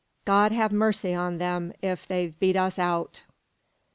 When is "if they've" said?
1.83-2.39